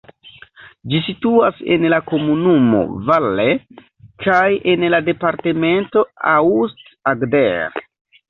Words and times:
Ĝi 0.91 0.99
situas 1.07 1.59
en 1.73 1.83
la 1.93 1.97
komunumo 2.11 2.79
Valle 3.09 3.45
kaj 4.25 4.47
en 4.73 4.87
la 4.95 5.03
departemento 5.11 6.03
Aust-Agder. 6.33 7.79